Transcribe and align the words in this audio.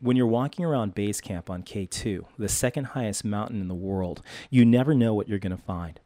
When 0.00 0.16
you're 0.16 0.28
walking 0.28 0.64
around 0.64 0.94
base 0.94 1.20
camp 1.20 1.50
on 1.50 1.64
K2, 1.64 2.24
the 2.38 2.48
second 2.48 2.84
highest 2.84 3.24
mountain 3.24 3.60
in 3.60 3.66
the 3.66 3.74
world, 3.74 4.22
you 4.48 4.64
never 4.64 4.94
know 4.94 5.12
what 5.12 5.28
you're 5.28 5.40
going 5.40 5.56
to 5.56 5.60
find. 5.60 5.98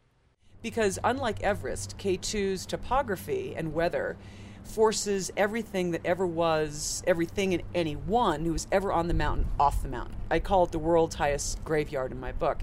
Because 0.62 0.98
unlike 1.04 1.42
Everest, 1.42 1.98
K2's 1.98 2.64
topography 2.64 3.52
and 3.54 3.74
weather 3.74 4.16
forces 4.64 5.30
everything 5.36 5.90
that 5.90 6.00
ever 6.06 6.26
was, 6.26 7.02
everything 7.06 7.52
and 7.52 7.62
anyone 7.74 8.46
who 8.46 8.54
was 8.54 8.66
ever 8.72 8.90
on 8.90 9.08
the 9.08 9.14
mountain 9.14 9.46
off 9.60 9.82
the 9.82 9.88
mountain. 9.88 10.16
I 10.30 10.38
call 10.38 10.64
it 10.64 10.72
the 10.72 10.78
world's 10.78 11.16
highest 11.16 11.62
graveyard 11.62 12.12
in 12.12 12.18
my 12.18 12.32
book. 12.32 12.62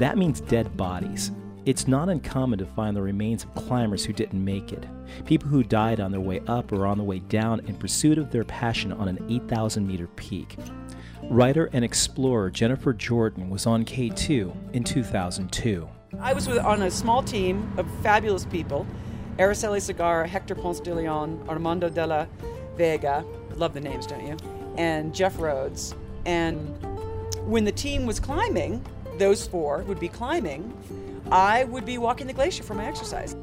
That 0.00 0.18
means 0.18 0.40
dead 0.40 0.76
bodies. 0.76 1.30
It's 1.66 1.88
not 1.88 2.10
uncommon 2.10 2.58
to 2.58 2.66
find 2.66 2.94
the 2.94 3.00
remains 3.00 3.44
of 3.44 3.54
climbers 3.54 4.04
who 4.04 4.12
didn't 4.12 4.44
make 4.44 4.70
it, 4.70 4.84
people 5.24 5.48
who 5.48 5.62
died 5.62 5.98
on 5.98 6.10
their 6.10 6.20
way 6.20 6.42
up 6.46 6.70
or 6.72 6.86
on 6.86 6.98
the 6.98 7.04
way 7.04 7.20
down 7.20 7.60
in 7.60 7.74
pursuit 7.76 8.18
of 8.18 8.30
their 8.30 8.44
passion 8.44 8.92
on 8.92 9.08
an 9.08 9.24
8,000 9.30 9.86
meter 9.86 10.06
peak. 10.08 10.58
Writer 11.22 11.70
and 11.72 11.82
explorer 11.82 12.50
Jennifer 12.50 12.92
Jordan 12.92 13.48
was 13.48 13.64
on 13.64 13.86
K2 13.86 14.74
in 14.74 14.84
2002. 14.84 15.88
I 16.20 16.34
was 16.34 16.46
with, 16.46 16.58
on 16.58 16.82
a 16.82 16.90
small 16.90 17.22
team 17.22 17.72
of 17.78 17.86
fabulous 18.02 18.44
people 18.44 18.86
Araceli 19.38 19.78
Segarra, 19.78 20.28
Hector 20.28 20.54
Ponce 20.54 20.80
de 20.80 20.94
Leon, 20.94 21.44
Armando 21.48 21.88
de 21.88 22.06
la 22.06 22.26
Vega. 22.76 23.24
Love 23.56 23.72
the 23.72 23.80
names, 23.80 24.06
don't 24.06 24.24
you? 24.24 24.36
And 24.76 25.14
Jeff 25.14 25.38
Rhoads. 25.38 25.96
And 26.26 26.68
when 27.46 27.64
the 27.64 27.72
team 27.72 28.06
was 28.06 28.20
climbing, 28.20 28.84
those 29.18 29.46
four 29.46 29.82
would 29.82 30.00
be 30.00 30.08
climbing, 30.08 30.72
I 31.30 31.64
would 31.64 31.84
be 31.84 31.98
walking 31.98 32.26
the 32.26 32.32
glacier 32.32 32.62
for 32.62 32.74
my 32.74 32.86
exercise. 32.86 33.36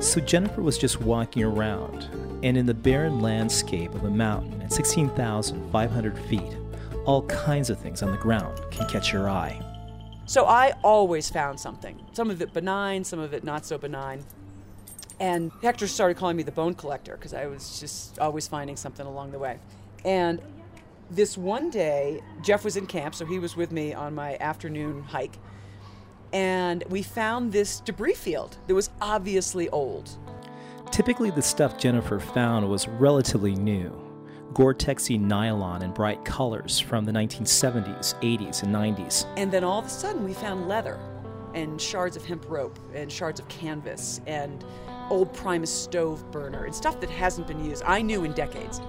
So 0.00 0.20
Jennifer 0.20 0.62
was 0.62 0.78
just 0.78 1.00
walking 1.00 1.42
around, 1.42 2.08
and 2.42 2.56
in 2.56 2.66
the 2.66 2.74
barren 2.74 3.20
landscape 3.20 3.94
of 3.94 4.04
a 4.04 4.10
mountain 4.10 4.60
at 4.62 4.72
16,500 4.72 6.18
feet, 6.20 6.42
all 7.04 7.22
kinds 7.26 7.70
of 7.70 7.78
things 7.78 8.02
on 8.02 8.10
the 8.10 8.18
ground 8.18 8.60
can 8.70 8.88
catch 8.88 9.12
your 9.12 9.28
eye. 9.28 9.60
So 10.26 10.46
I 10.46 10.72
always 10.82 11.28
found 11.28 11.60
something. 11.60 12.00
Some 12.12 12.30
of 12.30 12.40
it 12.40 12.52
benign, 12.52 13.04
some 13.04 13.18
of 13.18 13.34
it 13.34 13.44
not 13.44 13.66
so 13.66 13.76
benign. 13.76 14.24
And 15.20 15.52
Hector 15.62 15.86
started 15.86 16.16
calling 16.16 16.36
me 16.36 16.42
the 16.42 16.52
bone 16.52 16.74
collector 16.74 17.16
because 17.16 17.34
I 17.34 17.46
was 17.46 17.78
just 17.78 18.18
always 18.18 18.48
finding 18.48 18.76
something 18.76 19.06
along 19.06 19.32
the 19.32 19.38
way. 19.38 19.58
And 20.04 20.40
this 21.10 21.36
one 21.38 21.70
day, 21.70 22.22
Jeff 22.42 22.64
was 22.64 22.76
in 22.76 22.86
camp, 22.86 23.14
so 23.14 23.24
he 23.26 23.38
was 23.38 23.56
with 23.56 23.72
me 23.72 23.92
on 23.92 24.14
my 24.14 24.36
afternoon 24.38 25.02
hike. 25.02 25.38
And 26.32 26.82
we 26.88 27.02
found 27.02 27.52
this 27.52 27.80
debris 27.80 28.14
field 28.14 28.56
that 28.66 28.74
was 28.74 28.90
obviously 29.00 29.68
old. 29.70 30.10
Typically, 30.90 31.30
the 31.30 31.42
stuff 31.42 31.78
Jennifer 31.78 32.18
found 32.18 32.68
was 32.68 32.88
relatively 32.88 33.54
new. 33.54 34.00
Gore-Texy 34.52 35.20
nylon 35.20 35.82
in 35.82 35.92
bright 35.92 36.24
colors 36.24 36.78
from 36.78 37.04
the 37.04 37.12
1970s, 37.12 38.14
80s, 38.20 38.62
and 38.62 38.74
90s. 38.74 39.26
And 39.36 39.50
then 39.50 39.64
all 39.64 39.80
of 39.80 39.86
a 39.86 39.90
sudden 39.90 40.24
we 40.24 40.32
found 40.32 40.68
leather 40.68 40.98
and 41.54 41.80
shards 41.80 42.16
of 42.16 42.24
hemp 42.24 42.48
rope 42.48 42.78
and 42.94 43.10
shards 43.10 43.40
of 43.40 43.48
canvas 43.48 44.20
and 44.26 44.64
old 45.10 45.32
Primus 45.34 45.72
stove 45.72 46.30
burner 46.30 46.64
and 46.64 46.74
stuff 46.74 47.00
that 47.00 47.10
hasn't 47.10 47.46
been 47.46 47.64
used, 47.64 47.82
I 47.84 48.02
knew, 48.02 48.24
in 48.24 48.32
decades. 48.32 48.80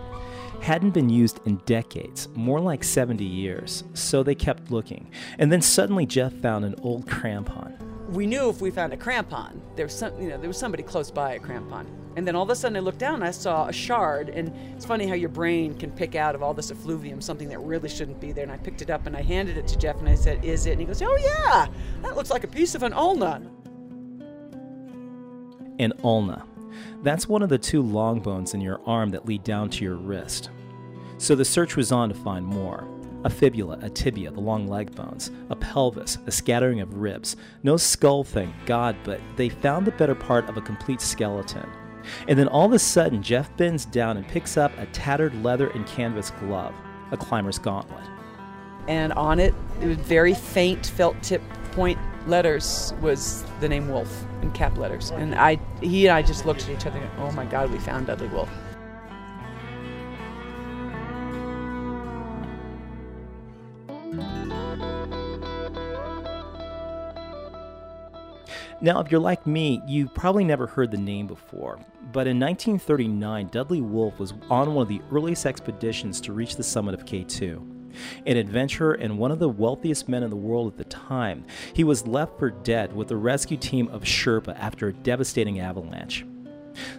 Hadn't 0.62 0.92
been 0.92 1.10
used 1.10 1.40
in 1.46 1.58
decades, 1.66 2.28
more 2.36 2.60
like 2.60 2.84
70 2.84 3.24
years, 3.24 3.84
so 3.94 4.24
they 4.24 4.36
kept 4.36 4.72
looking. 4.72 5.10
And 5.38 5.52
then 5.52 5.62
suddenly 5.62 6.06
Jeff 6.06 6.34
found 6.34 6.66
an 6.66 6.76
old 6.82 7.06
crampon. 7.06 7.78
We 8.10 8.26
knew 8.26 8.50
if 8.50 8.62
we 8.62 8.72
found 8.72 8.94
a 8.94 8.98
crampon, 8.98 9.60
there 9.76 9.86
was 9.86 9.94
some, 9.94 10.20
you 10.22 10.30
know, 10.30 10.38
there 10.38 10.48
was 10.48 10.58
somebody 10.58 10.84
close 10.84 11.12
by 11.12 11.34
a 11.34 11.40
crampon. 11.40 11.86
And 12.16 12.26
then 12.26 12.36
all 12.36 12.44
of 12.44 12.50
a 12.50 12.56
sudden 12.56 12.78
I 12.78 12.80
looked 12.80 13.00
down 13.00 13.16
and 13.16 13.24
I 13.24 13.32
saw 13.32 13.68
a 13.68 13.74
shard. 13.74 14.30
And 14.30 14.54
it's 14.76 14.86
funny 14.86 15.06
how 15.06 15.16
your 15.16 15.30
brain 15.30 15.78
can 15.78 15.92
pick 15.92 16.16
out 16.16 16.34
of 16.34 16.42
all 16.42 16.54
this 16.54 16.72
effluvium 16.72 17.20
something 17.20 17.50
that 17.50 17.60
really 17.60 17.90
shouldn't 17.90 18.22
be 18.22 18.32
there. 18.32 18.44
And 18.44 18.52
I 18.52 18.58
picked 18.58 18.82
it 18.82 18.90
up 18.90 19.06
and 19.06 19.18
I 19.18 19.22
handed 19.22 19.58
it 19.58 19.68
to 19.68 19.78
Jeff 19.78 20.00
and 20.00 20.08
I 20.08 20.16
said, 20.16 20.44
Is 20.44 20.66
it? 20.66 20.72
And 20.72 20.80
he 20.80 20.86
goes, 20.86 21.02
Oh, 21.02 21.18
yeah, 21.18 21.68
that 22.04 22.16
looks 22.16 22.30
like 22.30 22.44
a 22.44 22.48
piece 22.48 22.74
of 22.76 22.84
an 22.84 22.94
ulna. 22.94 23.42
An 25.80 25.92
ulna. 26.04 26.46
That's 27.04 27.28
one 27.28 27.42
of 27.42 27.50
the 27.50 27.58
two 27.58 27.82
long 27.82 28.20
bones 28.20 28.54
in 28.54 28.62
your 28.62 28.82
arm 28.86 29.10
that 29.12 29.26
lead 29.26 29.44
down 29.44 29.70
to 29.72 29.84
your 29.84 29.96
wrist. 29.96 30.50
So 31.18 31.36
the 31.36 31.46
search 31.46 31.76
was 31.76 31.92
on 31.92 32.10
to 32.10 32.16
find 32.16 32.46
more 32.46 32.88
a 33.26 33.30
fibula, 33.30 33.80
a 33.82 33.90
tibia, 33.90 34.30
the 34.30 34.40
long 34.40 34.68
leg 34.68 34.94
bones, 34.96 35.32
a 35.50 35.56
pelvis, 35.56 36.20
a 36.28 36.32
scattering 36.32 36.80
of 36.82 36.98
ribs. 36.98 37.36
No 37.64 37.76
skull, 37.76 38.24
thank 38.24 38.54
God, 38.68 38.96
but 39.04 39.20
they 39.36 39.50
found 39.50 39.88
the 39.88 39.92
better 39.92 40.14
part 40.14 40.48
of 40.48 40.58
a 40.58 40.62
complete 40.62 41.02
skeleton. 41.02 41.68
And 42.28 42.38
then 42.38 42.48
all 42.48 42.68
of 42.68 42.72
a 42.74 42.78
sudden, 42.78 43.24
Jeff 43.24 43.56
bends 43.58 43.84
down 43.86 44.18
and 44.18 44.28
picks 44.28 44.58
up 44.58 44.72
a 44.78 44.86
tattered 44.88 45.44
leather 45.44 45.70
and 45.70 45.88
canvas 45.88 46.30
glove, 46.40 46.76
a 47.12 47.18
climber's 47.18 47.58
gauntlet. 47.58 48.04
And 48.88 49.12
on 49.14 49.40
it, 49.40 49.56
it 49.82 49.88
was 49.88 49.98
very 49.98 50.36
faint 50.36 50.86
felt 50.86 51.22
tip 51.24 51.42
point 51.72 51.98
letters 52.28 52.94
was 53.02 53.44
the 53.60 53.70
name 53.70 53.90
Wolfe 53.90 54.26
in 54.42 54.52
cap 54.52 54.78
letters. 54.78 55.12
And 55.12 55.36
I, 55.36 55.60
he 55.82 56.08
and 56.08 56.16
I 56.16 56.22
just 56.22 56.46
looked 56.46 56.64
at 56.64 56.70
each 56.70 56.86
other 56.86 57.00
and, 57.00 57.10
oh 57.20 57.32
my 57.32 57.46
God, 57.46 57.72
we 57.72 57.78
found 57.80 58.08
Dudley 58.08 58.28
Wolfe. 58.28 58.50
Now, 68.82 69.00
if 69.00 69.10
you're 69.10 69.22
like 69.22 69.48
me, 69.48 69.82
you 69.88 70.08
probably 70.08 70.44
never 70.44 70.68
heard 70.68 70.92
the 70.92 70.98
name 70.98 71.26
before, 71.26 71.80
but 72.12 72.28
in 72.28 72.40
1939, 72.40 73.48
Dudley 73.48 73.82
Wolfe 73.82 74.20
was 74.20 74.34
on 74.50 74.76
one 74.76 74.84
of 74.84 74.90
the 74.90 75.02
earliest 75.12 75.46
expeditions 75.46 76.22
to 76.22 76.34
reach 76.34 76.56
the 76.56 76.64
summit 76.64 76.94
of 76.94 77.06
K2. 77.06 77.75
An 78.26 78.38
adventurer 78.38 78.94
and 78.94 79.18
one 79.18 79.32
of 79.32 79.40
the 79.40 79.50
wealthiest 79.50 80.08
men 80.10 80.24
in 80.24 80.30
the 80.30 80.36
world 80.36 80.72
at 80.72 80.78
the 80.78 80.84
time, 80.86 81.46
he 81.74 81.84
was 81.84 82.08
left 82.08 82.38
for 82.40 82.50
dead 82.50 82.94
with 82.94 83.12
a 83.12 83.18
rescue 83.18 83.58
team 83.58 83.88
of 83.90 84.04
Sherpa 84.04 84.58
after 84.60 84.88
a 84.88 84.94
devastating 84.94 85.60
avalanche. 85.60 86.26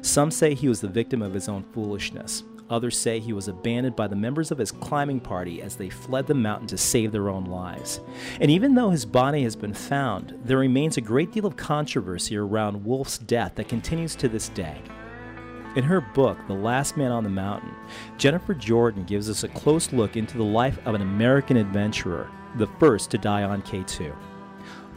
Some 0.02 0.30
say 0.30 0.54
he 0.54 0.68
was 0.68 0.80
the 0.80 0.88
victim 0.88 1.22
of 1.22 1.34
his 1.34 1.48
own 1.48 1.64
foolishness. 1.72 2.42
Others 2.68 2.98
say 2.98 3.20
he 3.20 3.32
was 3.32 3.46
abandoned 3.46 3.94
by 3.94 4.08
the 4.08 4.16
members 4.16 4.50
of 4.50 4.58
his 4.58 4.72
climbing 4.72 5.20
party 5.20 5.62
as 5.62 5.76
they 5.76 5.88
fled 5.88 6.26
the 6.26 6.34
mountain 6.34 6.66
to 6.68 6.78
save 6.78 7.12
their 7.12 7.28
own 7.28 7.44
lives. 7.44 8.00
And 8.40 8.50
even 8.50 8.74
though 8.74 8.90
his 8.90 9.04
body 9.04 9.44
has 9.44 9.54
been 9.54 9.74
found, 9.74 10.36
there 10.44 10.58
remains 10.58 10.96
a 10.96 11.00
great 11.02 11.30
deal 11.30 11.46
of 11.46 11.56
controversy 11.56 12.36
around 12.36 12.84
Wolfe's 12.84 13.18
death 13.18 13.54
that 13.54 13.68
continues 13.68 14.16
to 14.16 14.28
this 14.28 14.48
day. 14.48 14.80
In 15.76 15.84
her 15.84 16.00
book, 16.00 16.38
The 16.46 16.54
Last 16.54 16.96
Man 16.96 17.12
on 17.12 17.22
the 17.22 17.28
Mountain, 17.28 17.74
Jennifer 18.16 18.54
Jordan 18.54 19.04
gives 19.04 19.28
us 19.28 19.44
a 19.44 19.48
close 19.48 19.92
look 19.92 20.16
into 20.16 20.38
the 20.38 20.42
life 20.42 20.78
of 20.86 20.94
an 20.94 21.02
American 21.02 21.58
adventurer, 21.58 22.30
the 22.54 22.66
first 22.80 23.10
to 23.10 23.18
die 23.18 23.42
on 23.42 23.60
K2. 23.60 24.16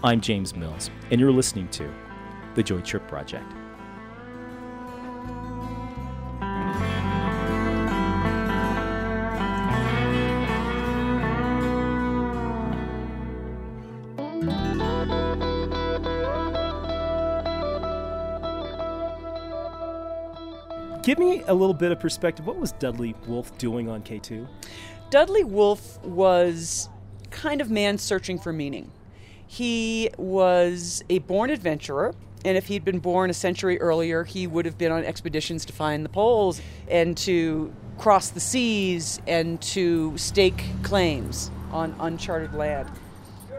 I'm 0.05 0.21
James 0.21 0.55
Mills, 0.55 0.89
and 1.11 1.19
you're 1.19 1.33
listening 1.33 1.67
to 1.71 1.93
The 2.55 2.63
Joy 2.63 2.79
Trip 2.79 3.05
Project. 3.09 3.51
Give 21.01 21.17
me 21.17 21.41
a 21.47 21.53
little 21.53 21.73
bit 21.73 21.93
of 21.93 21.99
perspective. 21.99 22.45
What 22.45 22.57
was 22.57 22.73
Dudley 22.73 23.15
Wolfe 23.25 23.57
doing 23.57 23.89
on 23.89 24.03
K2? 24.03 24.45
Dudley 25.09 25.45
Wolfe 25.45 26.03
was 26.03 26.89
kind 27.31 27.61
of 27.61 27.71
man 27.71 27.97
searching 27.97 28.37
for 28.37 28.51
meaning. 28.51 28.91
He 29.47 30.09
was 30.17 31.01
a 31.09 31.19
born 31.19 31.51
adventurer, 31.51 32.13
and 32.43 32.57
if 32.57 32.67
he'd 32.67 32.83
been 32.83 32.99
born 32.99 33.29
a 33.29 33.33
century 33.33 33.79
earlier, 33.79 34.25
he 34.25 34.45
would 34.45 34.65
have 34.65 34.77
been 34.77 34.91
on 34.91 35.05
expeditions 35.05 35.63
to 35.65 35.73
find 35.73 36.03
the 36.03 36.09
poles 36.09 36.61
and 36.89 37.15
to 37.19 37.73
cross 37.97 38.29
the 38.29 38.41
seas 38.41 39.21
and 39.25 39.61
to 39.61 40.17
stake 40.17 40.63
claims 40.83 41.49
on 41.71 41.95
uncharted 42.01 42.53
land. 42.53 42.89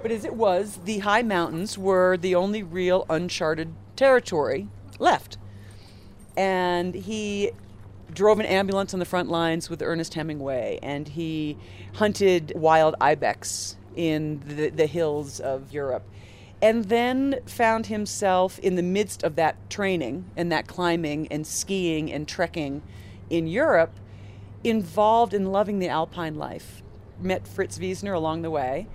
But 0.03 0.13
as 0.13 0.27
it 0.27 0.35
was, 0.35 0.79
the 0.85 0.99
high 0.99 1.23
mountains 1.23 1.79
were 1.79 2.19
the 2.19 2.35
only 2.35 2.63
real 2.63 3.07
uncharted 3.09 3.73
territory 3.97 4.69
left 4.99 5.39
and 6.41 6.95
he 6.95 7.51
drove 8.15 8.41
an 8.41 8.47
ambulance 8.47 8.95
on 8.95 8.99
the 8.99 9.05
front 9.05 9.29
lines 9.29 9.69
with 9.69 9.83
Ernest 9.83 10.15
Hemingway, 10.15 10.79
and 10.83 11.07
he 11.07 11.59
hunted 11.97 12.55
wild 12.57 12.95
ibex 12.99 13.77
in 13.95 14.41
the, 14.47 14.71
the 14.71 14.87
hills 14.87 15.39
of 15.39 15.71
Europe. 15.71 16.03
And 16.63 16.87
then 16.87 17.41
found 17.45 17.89
himself 17.89 18.59
in 18.61 18.77
the 18.77 18.83
midst 18.83 19.23
of 19.23 19.37
that 19.37 19.69
training 19.69 20.31
and 20.35 20.51
that 20.51 20.67
climbing 20.67 21.29
and 21.31 21.47
skiing 21.47 22.11
and 22.11 22.27
trekking 22.27 22.81
in 23.29 23.47
Europe, 23.47 23.93
involved 24.65 25.35
in 25.35 25.53
loving 25.53 25.79
the 25.79 25.89
alpine 25.89 26.37
life. 26.37 26.83
Met 27.21 27.47
Fritz 27.47 27.79
Wiessner 27.79 28.15
along 28.15 28.41
the 28.41 28.51
way, 28.51 28.87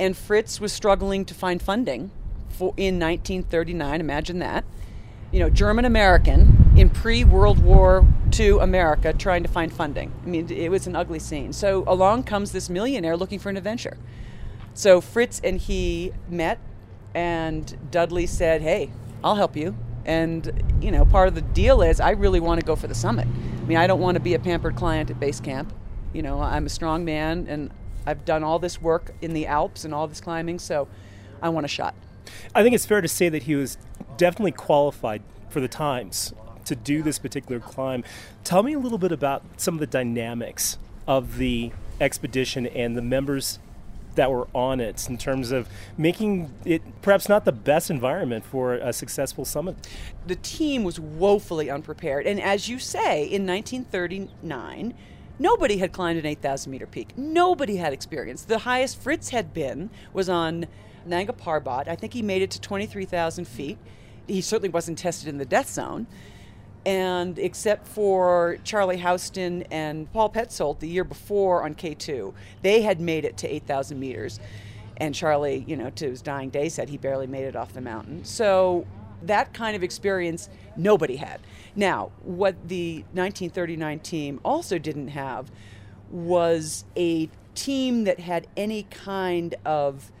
and 0.00 0.16
Fritz 0.16 0.62
was 0.62 0.72
struggling 0.72 1.26
to 1.26 1.34
find 1.34 1.60
funding 1.60 2.10
for, 2.48 2.72
in 2.78 2.98
1939. 2.98 4.00
Imagine 4.00 4.38
that. 4.38 4.64
You 5.30 5.40
know, 5.40 5.50
German 5.50 5.84
American 5.84 6.65
in 6.76 6.90
pre 6.90 7.24
World 7.24 7.58
War 7.58 8.06
II 8.38 8.58
America 8.58 9.12
trying 9.12 9.42
to 9.42 9.48
find 9.48 9.72
funding. 9.72 10.12
I 10.22 10.26
mean, 10.26 10.50
it 10.50 10.70
was 10.70 10.86
an 10.86 10.94
ugly 10.94 11.18
scene. 11.18 11.52
So 11.52 11.84
along 11.86 12.24
comes 12.24 12.52
this 12.52 12.68
millionaire 12.68 13.16
looking 13.16 13.38
for 13.38 13.48
an 13.48 13.56
adventure. 13.56 13.96
So 14.74 15.00
Fritz 15.00 15.40
and 15.42 15.58
he 15.58 16.12
met, 16.28 16.58
and 17.14 17.90
Dudley 17.90 18.26
said, 18.26 18.60
Hey, 18.60 18.90
I'll 19.24 19.36
help 19.36 19.56
you. 19.56 19.74
And, 20.04 20.62
you 20.80 20.90
know, 20.90 21.04
part 21.04 21.28
of 21.28 21.34
the 21.34 21.40
deal 21.40 21.82
is 21.82 21.98
I 21.98 22.10
really 22.10 22.40
want 22.40 22.60
to 22.60 22.66
go 22.66 22.76
for 22.76 22.86
the 22.86 22.94
summit. 22.94 23.26
I 23.26 23.66
mean, 23.66 23.78
I 23.78 23.86
don't 23.86 24.00
want 24.00 24.16
to 24.16 24.20
be 24.20 24.34
a 24.34 24.38
pampered 24.38 24.76
client 24.76 25.10
at 25.10 25.18
base 25.18 25.40
camp. 25.40 25.72
You 26.12 26.22
know, 26.22 26.40
I'm 26.40 26.66
a 26.66 26.68
strong 26.68 27.04
man 27.04 27.46
and 27.48 27.70
I've 28.06 28.24
done 28.24 28.44
all 28.44 28.58
this 28.58 28.80
work 28.80 29.12
in 29.20 29.32
the 29.32 29.46
Alps 29.46 29.84
and 29.84 29.92
all 29.92 30.06
this 30.06 30.20
climbing, 30.20 30.60
so 30.60 30.86
I 31.42 31.48
want 31.48 31.64
a 31.64 31.68
shot. 31.68 31.94
I 32.54 32.62
think 32.62 32.74
it's 32.74 32.86
fair 32.86 33.00
to 33.00 33.08
say 33.08 33.28
that 33.28 33.44
he 33.44 33.56
was 33.56 33.78
definitely 34.16 34.52
qualified 34.52 35.22
for 35.48 35.60
the 35.60 35.68
times 35.68 36.32
to 36.66 36.76
do 36.76 37.02
this 37.02 37.18
particular 37.18 37.60
climb. 37.60 38.04
Tell 38.44 38.62
me 38.62 38.74
a 38.74 38.78
little 38.78 38.98
bit 38.98 39.12
about 39.12 39.42
some 39.56 39.74
of 39.74 39.80
the 39.80 39.86
dynamics 39.86 40.78
of 41.06 41.38
the 41.38 41.72
expedition 42.00 42.66
and 42.66 42.96
the 42.96 43.02
members 43.02 43.58
that 44.16 44.30
were 44.30 44.48
on 44.54 44.80
it 44.80 45.08
in 45.08 45.16
terms 45.16 45.52
of 45.52 45.68
making 45.96 46.52
it 46.64 46.82
perhaps 47.02 47.28
not 47.28 47.44
the 47.44 47.52
best 47.52 47.90
environment 47.90 48.44
for 48.44 48.74
a 48.74 48.92
successful 48.92 49.44
summit? 49.44 49.76
The 50.26 50.36
team 50.36 50.84
was 50.84 50.98
woefully 50.98 51.70
unprepared. 51.70 52.26
And 52.26 52.40
as 52.40 52.68
you 52.68 52.78
say, 52.78 53.24
in 53.24 53.46
1939, 53.46 54.94
nobody 55.38 55.78
had 55.78 55.92
climbed 55.92 56.18
an 56.18 56.26
8,000 56.26 56.70
meter 56.70 56.86
peak. 56.86 57.16
Nobody 57.16 57.76
had 57.76 57.92
experience. 57.92 58.42
The 58.42 58.58
highest 58.58 59.00
Fritz 59.00 59.28
had 59.28 59.54
been 59.54 59.90
was 60.12 60.28
on 60.28 60.66
Nanga 61.04 61.32
Parbat. 61.32 61.86
I 61.86 61.94
think 61.94 62.12
he 62.14 62.22
made 62.22 62.42
it 62.42 62.50
to 62.52 62.60
23,000 62.60 63.46
feet. 63.46 63.78
He 64.26 64.40
certainly 64.40 64.70
wasn't 64.70 64.98
tested 64.98 65.28
in 65.28 65.38
the 65.38 65.44
death 65.44 65.68
zone 65.68 66.06
and 66.86 67.36
except 67.40 67.88
for 67.88 68.58
Charlie 68.62 68.96
Houston 68.98 69.64
and 69.72 70.10
Paul 70.12 70.30
Petzoldt 70.30 70.78
the 70.78 70.88
year 70.88 71.02
before 71.02 71.64
on 71.64 71.74
K2, 71.74 72.32
they 72.62 72.82
had 72.82 73.00
made 73.00 73.24
it 73.24 73.36
to 73.38 73.52
8,000 73.52 73.98
meters. 73.98 74.38
And 74.98 75.12
Charlie, 75.12 75.64
you 75.66 75.76
know, 75.76 75.90
to 75.90 76.08
his 76.08 76.22
dying 76.22 76.48
day 76.48 76.68
said 76.68 76.88
he 76.88 76.96
barely 76.96 77.26
made 77.26 77.44
it 77.44 77.56
off 77.56 77.72
the 77.72 77.80
mountain. 77.80 78.24
So 78.24 78.86
that 79.22 79.52
kind 79.52 79.74
of 79.74 79.82
experience 79.82 80.48
nobody 80.76 81.16
had. 81.16 81.40
Now, 81.74 82.12
what 82.22 82.54
the 82.68 82.98
1939 83.12 83.98
team 83.98 84.40
also 84.44 84.78
didn't 84.78 85.08
have 85.08 85.50
was 86.08 86.84
a 86.96 87.28
team 87.56 88.04
that 88.04 88.20
had 88.20 88.46
any 88.56 88.84
kind 88.84 89.56
of 89.64 90.12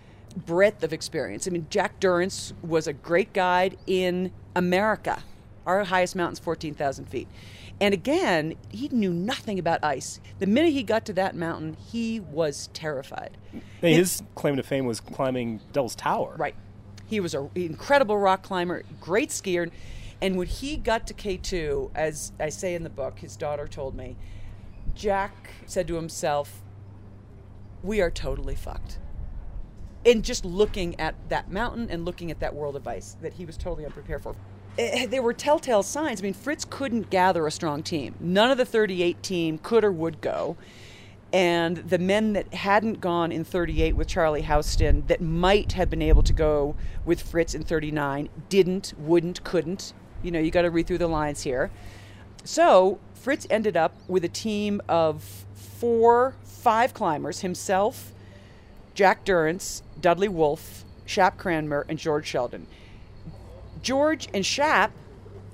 breadth 0.44 0.82
of 0.82 0.92
experience. 0.92 1.46
I 1.46 1.52
mean, 1.52 1.68
Jack 1.70 2.00
Durrance 2.00 2.52
was 2.60 2.88
a 2.88 2.92
great 2.92 3.32
guide 3.32 3.78
in 3.86 4.32
America 4.56 5.22
our 5.66 5.84
highest 5.84 6.16
mountain's 6.16 6.38
14,000 6.38 7.06
feet. 7.06 7.28
And 7.80 7.92
again, 7.92 8.54
he 8.70 8.88
knew 8.88 9.12
nothing 9.12 9.58
about 9.58 9.84
ice. 9.84 10.20
The 10.38 10.46
minute 10.46 10.72
he 10.72 10.82
got 10.82 11.04
to 11.06 11.12
that 11.14 11.34
mountain, 11.34 11.76
he 11.90 12.20
was 12.20 12.70
terrified. 12.72 13.36
Hey, 13.80 13.94
his 13.94 14.22
claim 14.34 14.56
to 14.56 14.62
fame 14.62 14.86
was 14.86 15.00
climbing 15.00 15.60
Devil's 15.72 15.94
Tower. 15.94 16.36
Right. 16.38 16.54
He 17.06 17.20
was 17.20 17.34
an 17.34 17.50
incredible 17.54 18.16
rock 18.16 18.42
climber, 18.42 18.82
great 19.00 19.28
skier. 19.28 19.70
And 20.22 20.36
when 20.36 20.46
he 20.46 20.76
got 20.76 21.06
to 21.08 21.14
K2, 21.14 21.90
as 21.94 22.32
I 22.40 22.48
say 22.48 22.74
in 22.74 22.82
the 22.82 22.90
book, 22.90 23.18
his 23.18 23.36
daughter 23.36 23.68
told 23.68 23.94
me, 23.94 24.16
Jack 24.94 25.50
said 25.66 25.86
to 25.88 25.96
himself, 25.96 26.62
We 27.82 28.00
are 28.00 28.10
totally 28.10 28.54
fucked. 28.54 28.98
And 30.06 30.24
just 30.24 30.44
looking 30.44 30.98
at 30.98 31.14
that 31.28 31.50
mountain 31.50 31.90
and 31.90 32.04
looking 32.04 32.30
at 32.30 32.40
that 32.40 32.54
world 32.54 32.76
of 32.76 32.88
ice 32.88 33.16
that 33.20 33.34
he 33.34 33.44
was 33.44 33.56
totally 33.56 33.84
unprepared 33.84 34.22
for. 34.22 34.34
Eh, 34.78 35.06
there 35.06 35.22
were 35.22 35.32
telltale 35.32 35.82
signs. 35.82 36.20
I 36.20 36.22
mean, 36.22 36.34
Fritz 36.34 36.66
couldn't 36.68 37.10
gather 37.10 37.46
a 37.46 37.50
strong 37.50 37.82
team. 37.82 38.14
None 38.20 38.50
of 38.50 38.58
the 38.58 38.64
38 38.64 39.22
team 39.22 39.58
could 39.58 39.84
or 39.84 39.92
would 39.92 40.20
go. 40.20 40.56
And 41.32 41.78
the 41.78 41.98
men 41.98 42.34
that 42.34 42.54
hadn't 42.54 43.00
gone 43.00 43.32
in 43.32 43.44
38 43.44 43.96
with 43.96 44.06
Charlie 44.06 44.42
Houston, 44.42 45.06
that 45.08 45.20
might 45.20 45.72
have 45.72 45.90
been 45.90 46.02
able 46.02 46.22
to 46.22 46.32
go 46.32 46.76
with 47.04 47.20
Fritz 47.20 47.54
in 47.54 47.62
39, 47.62 48.28
didn't, 48.48 48.94
wouldn't, 48.98 49.42
couldn't. 49.44 49.92
You 50.22 50.30
know, 50.30 50.38
you 50.38 50.50
got 50.50 50.62
to 50.62 50.70
read 50.70 50.86
through 50.86 50.98
the 50.98 51.08
lines 51.08 51.42
here. 51.42 51.70
So 52.44 53.00
Fritz 53.14 53.46
ended 53.50 53.76
up 53.76 53.92
with 54.06 54.24
a 54.24 54.28
team 54.28 54.80
of 54.88 55.44
four, 55.54 56.36
five 56.44 56.94
climbers 56.94 57.40
himself, 57.40 58.12
Jack 58.94 59.24
Durrance, 59.24 59.82
Dudley 60.00 60.28
Wolfe, 60.28 60.84
Shap 61.04 61.36
Cranmer, 61.36 61.84
and 61.88 61.98
George 61.98 62.26
Sheldon. 62.26 62.66
George 63.86 64.26
and 64.34 64.44
Shap, 64.44 64.90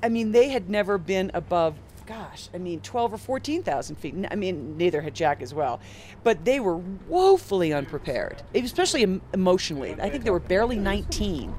I 0.03 0.09
mean, 0.09 0.33
they 0.33 0.49
had 0.49 0.71
never 0.71 0.97
been 0.97 1.31
above, 1.35 1.77
gosh, 2.07 2.49
I 2.55 2.57
mean, 2.57 2.81
12 2.81 3.13
or 3.13 3.19
14,000 3.19 3.97
feet. 3.97 4.15
I 4.31 4.37
mean, 4.37 4.79
neither 4.79 5.03
had 5.03 5.15
Jack 5.15 5.43
as 5.43 5.53
well. 5.53 5.81
But 6.25 6.47
they 6.47 6.59
were 6.59 6.79
woefully 6.79 7.75
unprepared, 7.75 8.43
especially 8.55 9.21
emotionally. 9.35 9.95
I 10.01 10.09
think 10.09 10.25
they 10.25 10.31
were 10.31 10.41
barely 10.41 10.77
19. 10.77 11.55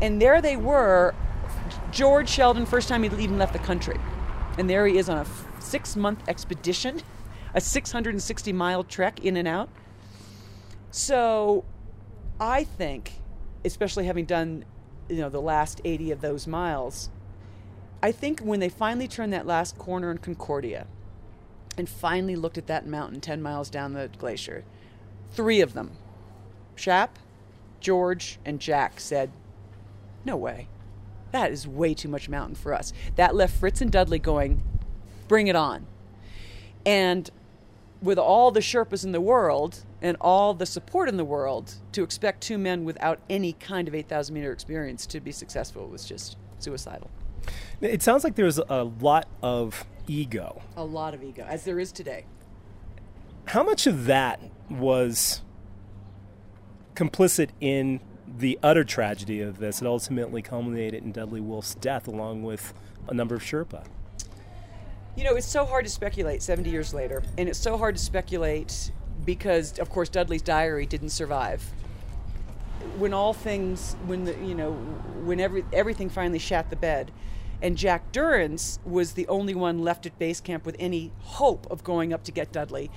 And 0.00 0.22
there 0.22 0.40
they 0.40 0.56
were, 0.56 1.14
George 1.92 2.30
Sheldon, 2.30 2.64
first 2.64 2.88
time 2.88 3.02
he'd 3.02 3.12
even 3.12 3.36
left 3.36 3.52
the 3.52 3.58
country. 3.58 4.00
And 4.56 4.70
there 4.70 4.86
he 4.86 4.96
is 4.96 5.10
on 5.10 5.18
a 5.18 5.26
six 5.60 5.96
month 5.96 6.26
expedition, 6.30 7.02
a 7.52 7.60
660 7.60 8.54
mile 8.54 8.84
trek 8.84 9.22
in 9.22 9.36
and 9.36 9.46
out. 9.46 9.68
So 10.92 11.66
I 12.40 12.64
think, 12.64 13.12
especially 13.66 14.06
having 14.06 14.24
done 14.24 14.64
you 15.10 15.16
know 15.16 15.28
the 15.28 15.40
last 15.40 15.80
80 15.84 16.12
of 16.12 16.20
those 16.20 16.46
miles 16.46 17.10
i 18.02 18.12
think 18.12 18.40
when 18.40 18.60
they 18.60 18.68
finally 18.68 19.08
turned 19.08 19.32
that 19.32 19.46
last 19.46 19.76
corner 19.76 20.10
in 20.10 20.18
concordia 20.18 20.86
and 21.76 21.88
finally 21.88 22.36
looked 22.36 22.58
at 22.58 22.66
that 22.66 22.86
mountain 22.86 23.20
10 23.20 23.42
miles 23.42 23.68
down 23.68 23.92
the 23.92 24.08
glacier 24.18 24.64
three 25.32 25.60
of 25.60 25.74
them 25.74 25.92
shap 26.74 27.18
george 27.80 28.38
and 28.44 28.60
jack 28.60 29.00
said 29.00 29.30
no 30.24 30.36
way. 30.36 30.68
That 31.32 31.52
is 31.52 31.66
way 31.66 31.94
too 31.94 32.08
much 32.08 32.28
mountain 32.28 32.56
for 32.56 32.74
us. 32.74 32.92
That 33.16 33.34
left 33.34 33.56
fritz 33.56 33.80
and 33.80 33.90
dudley 33.90 34.18
going 34.18 34.62
bring 35.28 35.46
it 35.46 35.56
on. 35.56 35.86
And 36.84 37.30
with 38.02 38.18
all 38.18 38.50
the 38.50 38.60
sherpas 38.60 39.04
in 39.04 39.12
the 39.12 39.20
world 39.20 39.84
and 40.00 40.16
all 40.20 40.54
the 40.54 40.66
support 40.66 41.08
in 41.08 41.16
the 41.16 41.24
world 41.24 41.74
to 41.92 42.02
expect 42.02 42.40
two 42.40 42.58
men 42.58 42.84
without 42.84 43.20
any 43.28 43.52
kind 43.54 43.88
of 43.88 43.94
8,000 43.94 44.34
meter 44.34 44.52
experience 44.52 45.06
to 45.06 45.20
be 45.20 45.32
successful 45.32 45.86
was 45.88 46.04
just 46.04 46.36
suicidal. 46.58 47.10
It 47.80 48.02
sounds 48.02 48.24
like 48.24 48.34
there's 48.34 48.58
a 48.58 48.84
lot 48.84 49.26
of 49.42 49.84
ego. 50.06 50.62
A 50.76 50.84
lot 50.84 51.14
of 51.14 51.22
ego, 51.22 51.44
as 51.48 51.64
there 51.64 51.78
is 51.78 51.92
today. 51.92 52.26
How 53.46 53.62
much 53.62 53.86
of 53.86 54.06
that 54.06 54.40
was 54.68 55.42
complicit 56.94 57.50
in 57.60 58.00
the 58.26 58.58
utter 58.62 58.84
tragedy 58.84 59.40
of 59.40 59.58
this 59.58 59.80
that 59.80 59.88
ultimately 59.88 60.42
culminated 60.42 61.02
in 61.02 61.12
Dudley 61.12 61.40
Wolfe's 61.40 61.74
death, 61.74 62.06
along 62.06 62.42
with 62.42 62.72
a 63.08 63.14
number 63.14 63.34
of 63.34 63.42
Sherpa? 63.42 63.84
You 65.20 65.26
know, 65.26 65.36
it's 65.36 65.46
so 65.46 65.66
hard 65.66 65.84
to 65.84 65.90
speculate 65.90 66.40
70 66.40 66.70
years 66.70 66.94
later, 66.94 67.22
and 67.36 67.46
it's 67.46 67.58
so 67.58 67.76
hard 67.76 67.94
to 67.94 68.02
speculate 68.02 68.90
because, 69.26 69.78
of 69.78 69.90
course, 69.90 70.08
Dudley's 70.08 70.40
diary 70.40 70.86
didn't 70.86 71.10
survive. 71.10 71.62
When 72.96 73.12
all 73.12 73.34
things, 73.34 73.96
when 74.06 74.24
the, 74.24 74.32
you 74.38 74.54
know, 74.54 74.72
when 74.72 75.38
every, 75.38 75.62
everything 75.74 76.08
finally 76.08 76.38
shat 76.38 76.70
the 76.70 76.76
bed, 76.76 77.12
and 77.60 77.76
Jack 77.76 78.12
Durrance 78.12 78.78
was 78.86 79.12
the 79.12 79.28
only 79.28 79.54
one 79.54 79.80
left 79.80 80.06
at 80.06 80.18
base 80.18 80.40
camp 80.40 80.64
with 80.64 80.74
any 80.78 81.12
hope 81.18 81.70
of 81.70 81.84
going 81.84 82.14
up 82.14 82.24
to 82.24 82.32
get 82.32 82.50
Dudley. 82.50 82.90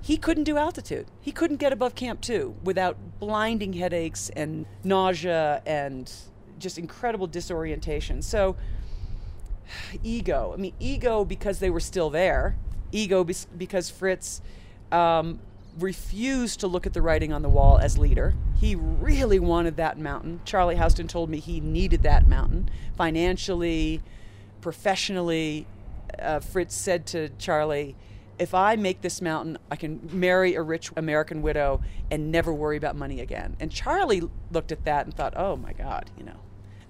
He 0.00 0.18
couldn't 0.18 0.44
do 0.44 0.56
altitude. 0.56 1.08
He 1.20 1.32
couldn't 1.32 1.56
get 1.56 1.72
above 1.72 1.96
Camp 1.96 2.20
2 2.20 2.54
without 2.62 2.96
blinding 3.18 3.72
headaches 3.72 4.30
and 4.36 4.64
nausea 4.84 5.60
and 5.66 6.08
just 6.60 6.78
incredible 6.78 7.26
disorientation. 7.26 8.22
So, 8.22 8.54
ego. 10.02 10.52
I 10.52 10.56
mean, 10.56 10.74
ego 10.78 11.24
because 11.24 11.58
they 11.58 11.70
were 11.70 11.80
still 11.80 12.10
there, 12.10 12.56
ego 12.90 13.24
because 13.56 13.90
Fritz 13.90 14.40
um, 14.90 15.40
refused 15.78 16.60
to 16.60 16.66
look 16.66 16.86
at 16.86 16.92
the 16.92 17.02
writing 17.02 17.32
on 17.32 17.42
the 17.42 17.48
wall 17.48 17.78
as 17.78 17.98
leader. 17.98 18.34
He 18.58 18.74
really 18.74 19.38
wanted 19.38 19.76
that 19.76 19.98
mountain. 19.98 20.40
Charlie 20.44 20.76
Houston 20.76 21.08
told 21.08 21.30
me 21.30 21.38
he 21.38 21.60
needed 21.60 22.02
that 22.02 22.28
mountain 22.28 22.70
financially, 22.96 24.02
professionally. 24.60 25.66
Uh, 26.18 26.40
Fritz 26.40 26.74
said 26.74 27.06
to 27.06 27.30
Charlie, 27.38 27.96
if 28.38 28.54
I 28.54 28.76
make 28.76 29.02
this 29.02 29.22
mountain, 29.22 29.58
I 29.70 29.76
can 29.76 30.00
marry 30.12 30.54
a 30.54 30.62
rich 30.62 30.90
American 30.96 31.42
widow 31.42 31.80
and 32.10 32.32
never 32.32 32.52
worry 32.52 32.76
about 32.76 32.96
money 32.96 33.20
again. 33.20 33.56
And 33.60 33.70
Charlie 33.70 34.22
looked 34.50 34.72
at 34.72 34.84
that 34.84 35.06
and 35.06 35.14
thought, 35.14 35.34
oh 35.36 35.56
my 35.56 35.72
God, 35.72 36.10
you 36.18 36.24
know, 36.24 36.40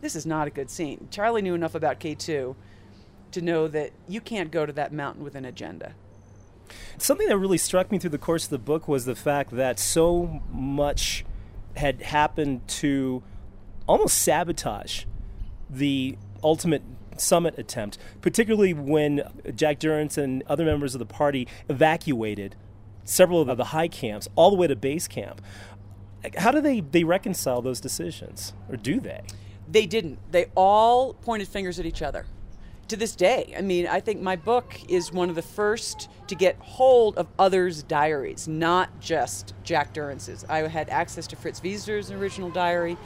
this 0.02 0.14
is 0.14 0.26
not 0.26 0.46
a 0.46 0.50
good 0.50 0.68
scene. 0.68 1.08
Charlie 1.10 1.40
knew 1.40 1.54
enough 1.54 1.74
about 1.74 1.98
K2 1.98 2.54
to 3.30 3.40
know 3.40 3.68
that 3.68 3.92
you 4.06 4.20
can't 4.20 4.50
go 4.50 4.66
to 4.66 4.72
that 4.74 4.92
mountain 4.92 5.24
with 5.24 5.34
an 5.34 5.46
agenda. 5.46 5.94
Something 6.98 7.28
that 7.28 7.38
really 7.38 7.56
struck 7.56 7.90
me 7.90 7.98
through 7.98 8.10
the 8.10 8.18
course 8.18 8.44
of 8.44 8.50
the 8.50 8.58
book 8.58 8.88
was 8.88 9.04
the 9.04 9.14
fact 9.14 9.52
that 9.52 9.78
so 9.78 10.42
much 10.50 11.24
had 11.76 12.02
happened 12.02 12.66
to 12.66 13.22
almost 13.86 14.18
sabotage 14.18 15.04
the 15.70 16.18
ultimate 16.42 16.82
summit 17.16 17.56
attempt, 17.56 17.96
particularly 18.20 18.74
when 18.74 19.22
Jack 19.54 19.78
Durrance 19.78 20.18
and 20.18 20.42
other 20.48 20.64
members 20.64 20.94
of 20.94 20.98
the 20.98 21.06
party 21.06 21.46
evacuated 21.68 22.56
several 23.04 23.48
of 23.48 23.56
the 23.56 23.64
high 23.66 23.88
camps 23.88 24.28
all 24.34 24.50
the 24.50 24.56
way 24.56 24.66
to 24.66 24.76
base 24.76 25.06
camp. 25.06 25.40
How 26.38 26.50
do 26.50 26.60
they, 26.60 26.80
they 26.80 27.04
reconcile 27.04 27.62
those 27.62 27.80
decisions, 27.80 28.52
or 28.68 28.76
do 28.76 29.00
they? 29.00 29.22
They 29.72 29.86
didn't. 29.86 30.18
They 30.30 30.46
all 30.54 31.14
pointed 31.14 31.48
fingers 31.48 31.80
at 31.80 31.86
each 31.86 32.02
other. 32.02 32.26
To 32.88 32.96
this 32.96 33.16
day, 33.16 33.54
I 33.56 33.62
mean, 33.62 33.86
I 33.86 34.00
think 34.00 34.20
my 34.20 34.36
book 34.36 34.78
is 34.86 35.10
one 35.10 35.30
of 35.30 35.34
the 35.34 35.40
first 35.40 36.10
to 36.26 36.34
get 36.34 36.56
hold 36.58 37.16
of 37.16 37.26
others' 37.38 37.82
diaries, 37.82 38.46
not 38.46 39.00
just 39.00 39.54
Jack 39.64 39.94
Durrance's. 39.94 40.44
I 40.46 40.68
had 40.68 40.90
access 40.90 41.26
to 41.28 41.36
Fritz 41.36 41.60
Wiessner's 41.60 42.10
original 42.10 42.50
diary. 42.50 42.98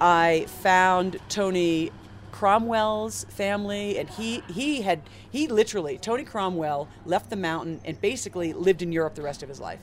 I 0.00 0.46
found 0.48 1.20
Tony 1.28 1.92
Cromwell's 2.32 3.24
family, 3.28 3.96
and 3.96 4.08
he 4.10 4.42
he 4.52 4.82
had 4.82 5.02
he 5.30 5.46
literally 5.46 5.98
Tony 5.98 6.24
Cromwell 6.24 6.88
left 7.06 7.30
the 7.30 7.36
mountain 7.36 7.80
and 7.84 8.00
basically 8.00 8.52
lived 8.52 8.82
in 8.82 8.90
Europe 8.90 9.14
the 9.14 9.22
rest 9.22 9.44
of 9.44 9.48
his 9.48 9.60
life. 9.60 9.80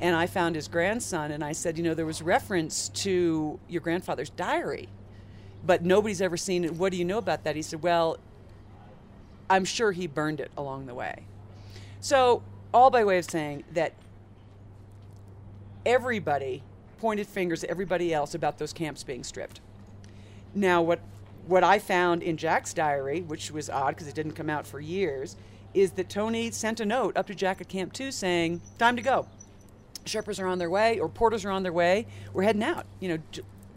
And 0.00 0.16
I 0.16 0.26
found 0.26 0.56
his 0.56 0.66
grandson, 0.66 1.30
and 1.30 1.44
I 1.44 1.52
said, 1.52 1.78
you 1.78 1.84
know, 1.84 1.94
there 1.94 2.04
was 2.04 2.20
reference 2.20 2.88
to 3.04 3.60
your 3.68 3.80
grandfather's 3.80 4.30
diary, 4.30 4.88
but 5.64 5.84
nobody's 5.84 6.20
ever 6.20 6.36
seen 6.36 6.64
it. 6.64 6.74
What 6.74 6.92
do 6.92 6.98
you 6.98 7.04
know 7.04 7.18
about 7.18 7.44
that? 7.44 7.56
He 7.56 7.62
said, 7.62 7.82
well, 7.82 8.18
I'm 9.48 9.64
sure 9.64 9.92
he 9.92 10.06
burned 10.06 10.40
it 10.40 10.50
along 10.56 10.86
the 10.86 10.94
way. 10.94 11.24
So, 12.00 12.42
all 12.74 12.90
by 12.90 13.04
way 13.04 13.18
of 13.18 13.24
saying 13.24 13.64
that 13.72 13.94
everybody 15.84 16.62
pointed 16.98 17.26
fingers 17.26 17.62
at 17.64 17.70
everybody 17.70 18.12
else 18.12 18.34
about 18.34 18.58
those 18.58 18.72
camps 18.72 19.02
being 19.02 19.24
stripped. 19.24 19.60
Now, 20.54 20.82
what 20.82 21.00
what 21.46 21.62
I 21.62 21.78
found 21.78 22.22
in 22.22 22.36
Jack's 22.36 22.74
diary, 22.74 23.22
which 23.22 23.52
was 23.52 23.70
odd 23.70 23.90
because 23.90 24.08
it 24.08 24.14
didn't 24.14 24.32
come 24.32 24.50
out 24.50 24.66
for 24.66 24.80
years, 24.80 25.36
is 25.74 25.92
that 25.92 26.08
Tony 26.08 26.50
sent 26.50 26.80
a 26.80 26.84
note 26.86 27.16
up 27.16 27.26
to 27.28 27.34
Jack 27.34 27.60
at 27.60 27.68
Camp 27.68 27.92
2 27.92 28.10
saying, 28.10 28.60
Time 28.78 28.96
to 28.96 29.02
go. 29.02 29.28
Sherpas 30.04 30.40
are 30.40 30.46
on 30.46 30.58
their 30.58 30.70
way, 30.70 30.98
or 30.98 31.08
porters 31.08 31.44
are 31.44 31.50
on 31.50 31.62
their 31.62 31.72
way. 31.72 32.06
We're 32.32 32.42
heading 32.42 32.62
out. 32.62 32.86
You 33.00 33.08
know, 33.08 33.18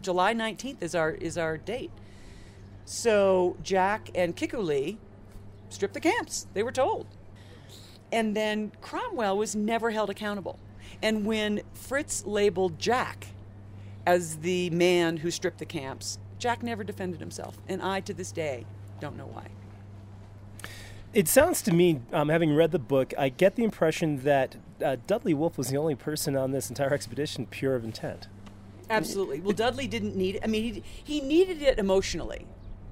July 0.02 0.34
19th 0.34 0.82
is 0.82 0.94
our, 0.94 1.10
is 1.10 1.36
our 1.36 1.56
date. 1.56 1.90
So 2.84 3.56
Jack 3.62 4.10
and 4.14 4.36
Kikuli 4.36 4.96
stripped 5.68 5.94
the 5.94 6.00
camps. 6.00 6.46
They 6.54 6.62
were 6.62 6.72
told. 6.72 7.06
And 8.12 8.36
then 8.36 8.72
Cromwell 8.80 9.38
was 9.38 9.54
never 9.54 9.90
held 9.90 10.10
accountable. 10.10 10.58
And 11.02 11.24
when 11.24 11.62
Fritz 11.72 12.26
labeled 12.26 12.78
Jack 12.78 13.28
as 14.06 14.38
the 14.38 14.70
man 14.70 15.18
who 15.18 15.30
stripped 15.30 15.58
the 15.58 15.66
camps, 15.66 16.18
Jack 16.38 16.62
never 16.62 16.82
defended 16.82 17.20
himself. 17.20 17.58
And 17.68 17.82
I, 17.82 18.00
to 18.00 18.14
this 18.14 18.32
day, 18.32 18.66
don't 18.98 19.16
know 19.16 19.26
why. 19.26 19.48
It 21.12 21.26
sounds 21.26 21.60
to 21.62 21.72
me, 21.72 22.00
um, 22.12 22.28
having 22.28 22.54
read 22.54 22.70
the 22.70 22.78
book, 22.78 23.12
I 23.18 23.30
get 23.30 23.56
the 23.56 23.64
impression 23.64 24.22
that 24.22 24.56
uh, 24.84 24.96
Dudley 25.06 25.34
Wolfe 25.34 25.58
was 25.58 25.68
the 25.68 25.76
only 25.76 25.96
person 25.96 26.36
on 26.36 26.52
this 26.52 26.68
entire 26.68 26.92
expedition 26.92 27.46
pure 27.46 27.74
of 27.74 27.84
intent. 27.84 28.28
Absolutely. 28.90 29.40
Well, 29.40 29.54
Dudley 29.54 29.86
didn't 29.86 30.16
need 30.16 30.36
it. 30.36 30.42
I 30.44 30.48
mean, 30.48 30.74
he, 30.74 30.82
he 31.04 31.20
needed 31.20 31.62
it 31.62 31.78
emotionally, 31.78 32.46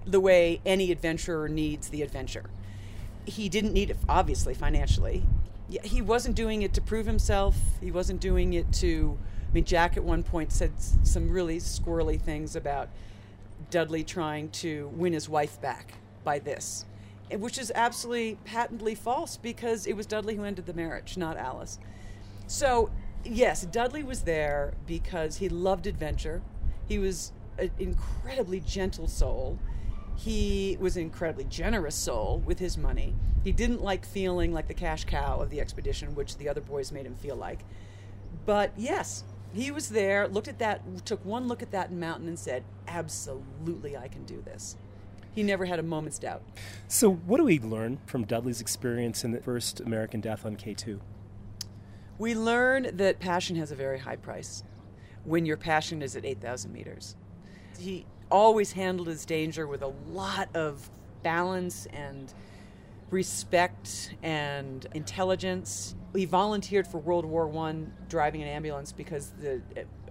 the 0.06 0.20
way 0.20 0.60
any 0.64 0.92
adventurer 0.92 1.48
needs 1.48 1.88
the 1.88 2.02
adventure. 2.02 2.44
He 3.26 3.48
didn't 3.48 3.72
need 3.72 3.90
it, 3.90 3.96
obviously, 4.08 4.54
financially. 4.54 5.24
He 5.82 6.00
wasn't 6.00 6.34
doing 6.36 6.62
it 6.62 6.72
to 6.74 6.80
prove 6.80 7.04
himself. 7.04 7.56
He 7.82 7.90
wasn't 7.90 8.20
doing 8.20 8.54
it 8.54 8.72
to. 8.74 9.18
I 9.50 9.52
mean, 9.52 9.64
Jack 9.64 9.96
at 9.96 10.04
one 10.04 10.22
point 10.22 10.52
said 10.52 10.72
some 11.02 11.30
really 11.30 11.58
squirrely 11.58 12.20
things 12.20 12.54
about 12.54 12.88
Dudley 13.70 14.04
trying 14.04 14.50
to 14.50 14.88
win 14.94 15.12
his 15.12 15.28
wife 15.28 15.60
back 15.60 15.94
by 16.24 16.38
this, 16.38 16.86
which 17.30 17.58
is 17.58 17.72
absolutely 17.74 18.38
patently 18.44 18.94
false 18.94 19.36
because 19.36 19.86
it 19.86 19.94
was 19.94 20.06
Dudley 20.06 20.36
who 20.36 20.44
ended 20.44 20.66
the 20.66 20.74
marriage, 20.74 21.16
not 21.16 21.36
Alice. 21.36 21.78
So, 22.46 22.90
yes, 23.24 23.64
Dudley 23.66 24.02
was 24.02 24.22
there 24.22 24.74
because 24.86 25.36
he 25.36 25.48
loved 25.48 25.86
adventure. 25.86 26.42
He 26.86 26.98
was 26.98 27.32
an 27.58 27.70
incredibly 27.78 28.60
gentle 28.60 29.08
soul. 29.08 29.58
He 30.16 30.76
was 30.80 30.96
an 30.96 31.02
incredibly 31.02 31.44
generous 31.44 31.94
soul 31.94 32.42
with 32.44 32.58
his 32.58 32.76
money. 32.76 33.14
He 33.44 33.52
didn't 33.52 33.82
like 33.82 34.04
feeling 34.04 34.52
like 34.52 34.68
the 34.68 34.74
cash 34.74 35.04
cow 35.04 35.40
of 35.40 35.50
the 35.50 35.60
expedition, 35.60 36.14
which 36.14 36.36
the 36.36 36.48
other 36.48 36.60
boys 36.60 36.90
made 36.90 37.06
him 37.06 37.14
feel 37.14 37.36
like. 37.36 37.60
But 38.44 38.72
yes, 38.76 39.24
he 39.54 39.70
was 39.70 39.88
there, 39.88 40.28
looked 40.28 40.48
at 40.48 40.58
that, 40.58 40.82
took 41.04 41.24
one 41.24 41.48
look 41.48 41.62
at 41.62 41.70
that 41.70 41.92
mountain 41.92 42.28
and 42.28 42.38
said, 42.38 42.64
Absolutely, 42.86 43.96
I 43.96 44.08
can 44.08 44.24
do 44.24 44.42
this. 44.42 44.76
He 45.34 45.42
never 45.42 45.66
had 45.66 45.78
a 45.78 45.82
moment's 45.82 46.18
doubt. 46.18 46.42
So, 46.88 47.12
what 47.12 47.36
do 47.36 47.44
we 47.44 47.60
learn 47.60 47.98
from 48.06 48.24
Dudley's 48.24 48.60
experience 48.60 49.24
in 49.24 49.30
the 49.30 49.40
first 49.40 49.80
American 49.80 50.20
death 50.20 50.44
on 50.44 50.56
K2? 50.56 50.98
We 52.18 52.34
learn 52.34 52.90
that 52.94 53.20
passion 53.20 53.56
has 53.56 53.70
a 53.70 53.76
very 53.76 53.98
high 53.98 54.16
price 54.16 54.64
when 55.24 55.46
your 55.46 55.56
passion 55.56 56.02
is 56.02 56.16
at 56.16 56.24
8,000 56.24 56.72
meters. 56.72 57.16
He 57.78 58.06
always 58.30 58.72
handled 58.72 59.08
his 59.08 59.24
danger 59.24 59.66
with 59.66 59.82
a 59.82 59.92
lot 60.10 60.48
of 60.54 60.90
balance 61.22 61.86
and 61.86 62.32
respect 63.10 64.14
and 64.22 64.86
intelligence. 64.94 65.94
He 66.14 66.24
volunteered 66.24 66.86
for 66.86 66.98
World 66.98 67.24
War 67.24 67.46
One 67.46 67.92
driving 68.08 68.42
an 68.42 68.48
ambulance 68.48 68.92
because 68.92 69.32
the 69.40 69.62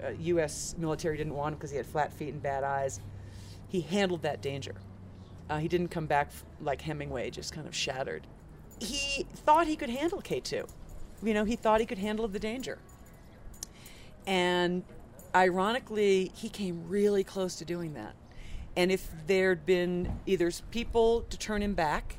uh, 0.03 0.11
U.S. 0.19 0.75
military 0.77 1.17
didn't 1.17 1.33
want 1.33 1.53
him 1.53 1.57
because 1.57 1.71
he 1.71 1.77
had 1.77 1.85
flat 1.85 2.13
feet 2.13 2.29
and 2.29 2.41
bad 2.41 2.63
eyes. 2.63 3.01
He 3.67 3.81
handled 3.81 4.21
that 4.21 4.41
danger. 4.41 4.75
Uh, 5.49 5.57
he 5.57 5.67
didn't 5.67 5.89
come 5.89 6.05
back 6.05 6.31
like 6.61 6.81
Hemingway, 6.81 7.29
just 7.29 7.53
kind 7.53 7.67
of 7.67 7.75
shattered. 7.75 8.25
He 8.79 9.25
thought 9.35 9.67
he 9.67 9.75
could 9.75 9.89
handle 9.89 10.21
K2. 10.21 10.67
You 11.23 11.33
know, 11.33 11.45
he 11.45 11.55
thought 11.55 11.79
he 11.79 11.85
could 11.85 11.97
handle 11.97 12.27
the 12.27 12.39
danger. 12.39 12.77
And 14.25 14.83
ironically, 15.33 16.31
he 16.35 16.49
came 16.49 16.87
really 16.87 17.23
close 17.23 17.55
to 17.55 17.65
doing 17.65 17.93
that. 17.93 18.15
And 18.75 18.91
if 18.91 19.09
there'd 19.25 19.65
been 19.65 20.19
either 20.25 20.51
people 20.69 21.21
to 21.29 21.37
turn 21.37 21.63
him 21.63 21.73
back 21.73 22.17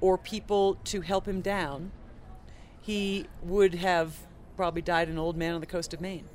or 0.00 0.16
people 0.16 0.76
to 0.84 1.02
help 1.02 1.28
him 1.28 1.40
down, 1.42 1.92
he 2.80 3.26
would 3.42 3.74
have 3.74 4.16
probably 4.56 4.82
died 4.82 5.08
an 5.08 5.18
old 5.18 5.36
man 5.36 5.54
on 5.54 5.60
the 5.60 5.66
coast 5.66 5.92
of 5.92 6.00
Maine. 6.00 6.28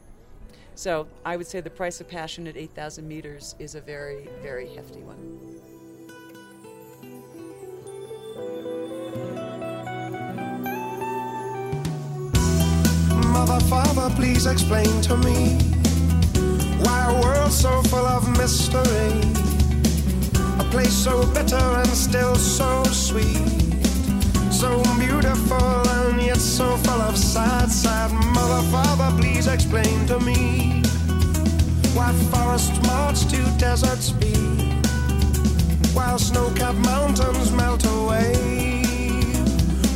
So 0.75 1.07
I 1.25 1.37
would 1.37 1.47
say 1.47 1.59
the 1.59 1.71
price 1.71 1.99
of 2.01 2.07
passion 2.07 2.45
at 2.47 2.55
8,000 2.55 3.07
meters 3.07 3.55
is 3.57 3.73
a 3.73 3.81
very, 3.81 4.29
very 4.43 4.73
hefty 4.75 5.01
one. 5.01 5.57
Mother, 13.37 13.59
Father, 13.65 14.09
please 14.15 14.47
explain 14.47 14.99
to 15.03 15.15
me 15.15 15.59
why 16.81 17.05
a 17.07 17.21
world 17.21 17.51
so 17.51 17.83
full 17.83 18.07
of 18.07 18.27
mystery, 18.35 19.13
a 20.59 20.63
place 20.71 20.91
so 20.91 21.23
bitter 21.35 21.55
and 21.55 21.89
still 21.89 22.33
so 22.33 22.83
sweet, 22.85 23.47
so 24.51 24.81
beautiful 24.97 25.87
and 25.99 26.19
yet 26.19 26.37
so 26.37 26.77
full 26.77 26.99
of 26.99 27.15
sad, 27.15 27.69
sad. 27.69 28.11
Mother, 28.33 28.63
Father, 28.71 29.15
please 29.21 29.45
explain 29.45 30.07
to 30.07 30.19
me 30.19 30.81
why 31.93 32.11
forests 32.31 32.81
march 32.87 33.27
to 33.27 33.39
deserts 33.59 34.09
be, 34.13 34.33
while 35.93 36.17
snow-capped 36.17 36.79
mountains 36.79 37.51
melt 37.51 37.85
away. 37.85 38.81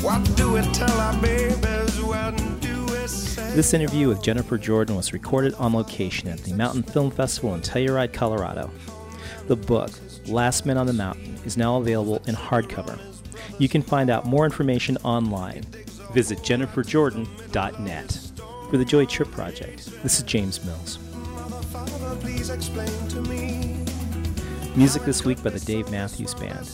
What 0.03 0.23
do 0.35 0.53
we 0.53 0.61
tell 0.73 0.97
our 1.01 1.17
babies 1.19 1.99
when? 2.03 2.40
This 3.53 3.73
interview 3.73 4.07
with 4.07 4.23
Jennifer 4.23 4.57
Jordan 4.57 4.95
was 4.95 5.11
recorded 5.11 5.53
on 5.55 5.73
location 5.73 6.29
at 6.29 6.39
the 6.39 6.53
Mountainfilm 6.53 7.11
Festival 7.11 7.53
in 7.53 7.59
Telluride, 7.59 8.13
Colorado. 8.13 8.71
The 9.47 9.57
book, 9.57 9.91
Last 10.25 10.65
Men 10.65 10.77
on 10.77 10.87
the 10.87 10.93
Mountain, 10.93 11.37
is 11.43 11.57
now 11.57 11.75
available 11.75 12.21
in 12.27 12.35
hardcover. 12.35 12.97
You 13.59 13.67
can 13.67 13.81
find 13.81 14.09
out 14.09 14.25
more 14.25 14.45
information 14.45 14.95
online. 15.03 15.63
Visit 16.13 16.39
jenniferjordan.net. 16.39 18.31
For 18.69 18.77
the 18.77 18.85
Joy 18.85 19.03
Trip 19.05 19.29
Project, 19.31 20.01
this 20.01 20.19
is 20.19 20.23
James 20.23 20.63
Mills. 20.63 20.97
Music 24.77 25.03
this 25.03 25.25
week 25.25 25.43
by 25.43 25.49
the 25.49 25.61
Dave 25.65 25.91
Matthews 25.91 26.33
Band. 26.35 26.65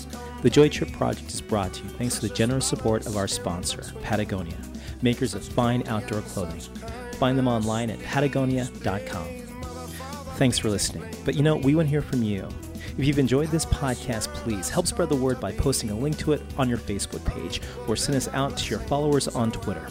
The 0.44 0.50
Joy 0.52 0.70
Trip 0.70 0.92
Project 0.92 1.34
is 1.34 1.42
brought 1.42 1.74
to 1.74 1.84
you 1.84 1.90
thanks 1.90 2.20
to 2.20 2.28
the 2.28 2.36
generous 2.36 2.68
support 2.68 3.08
of 3.08 3.18
our 3.18 3.28
sponsor, 3.28 3.84
Patagonia, 4.04 4.58
makers 5.02 5.34
of 5.34 5.44
fine 5.44 5.88
outdoor 5.88 6.22
clothing. 6.22 6.60
Find 7.18 7.38
them 7.38 7.48
online 7.48 7.90
at 7.90 8.00
patagonia.com. 8.00 9.28
Thanks 10.36 10.58
for 10.58 10.70
listening. 10.70 11.04
But 11.26 11.36
you 11.36 11.44
know, 11.44 11.56
we 11.56 11.76
want 11.76 11.88
to 11.88 11.90
hear 11.90 12.02
from 12.02 12.24
you. 12.24 12.48
If 12.98 13.06
you've 13.06 13.20
enjoyed 13.20 13.50
this 13.50 13.66
podcast, 13.66 14.34
please 14.34 14.70
help 14.70 14.88
spread 14.88 15.10
the 15.10 15.16
word 15.16 15.40
by 15.40 15.52
posting 15.52 15.92
a 15.92 15.96
link 15.98 16.18
to 16.20 16.34
it 16.34 16.42
on 16.58 16.68
your 16.68 16.80
Facebook 16.80 17.24
page 17.26 17.62
or 17.88 17.96
send 17.96 18.16
us 18.16 18.28
out 18.30 18.58
to 18.58 18.70
your 18.70 18.80
followers 18.80 19.28
on 19.28 19.52
Twitter. 19.52 19.88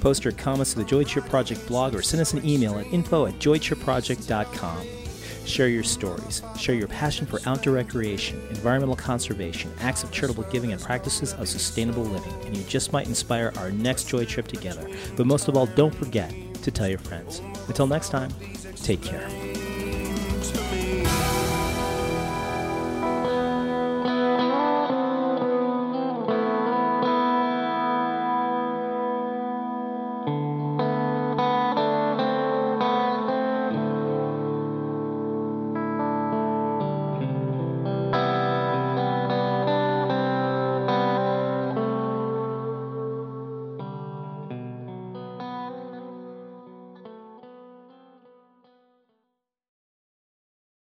Post 0.00 0.24
your 0.24 0.32
comments 0.32 0.72
to 0.72 0.78
the 0.78 0.84
Joy 0.84 1.04
Trip 1.04 1.26
Project 1.26 1.66
blog 1.66 1.94
or 1.94 2.02
send 2.02 2.20
us 2.20 2.32
an 2.32 2.46
email 2.48 2.78
at 2.78 2.86
info 2.86 3.26
at 3.26 3.34
joytripproject.com. 3.34 4.99
Share 5.44 5.68
your 5.68 5.82
stories. 5.82 6.42
Share 6.56 6.74
your 6.74 6.88
passion 6.88 7.26
for 7.26 7.40
outdoor 7.46 7.74
recreation, 7.74 8.40
environmental 8.50 8.96
conservation, 8.96 9.72
acts 9.80 10.02
of 10.04 10.12
charitable 10.12 10.44
giving, 10.44 10.72
and 10.72 10.80
practices 10.80 11.32
of 11.34 11.48
sustainable 11.48 12.04
living, 12.04 12.34
and 12.46 12.56
you 12.56 12.62
just 12.64 12.92
might 12.92 13.08
inspire 13.08 13.52
our 13.56 13.70
next 13.70 14.08
joy 14.08 14.24
trip 14.24 14.46
together. 14.46 14.88
But 15.16 15.26
most 15.26 15.48
of 15.48 15.56
all, 15.56 15.66
don't 15.66 15.94
forget 15.94 16.32
to 16.62 16.70
tell 16.70 16.88
your 16.88 16.98
friends. 16.98 17.40
Until 17.68 17.86
next 17.86 18.10
time, 18.10 18.30
take 18.76 19.02
care. 19.02 19.49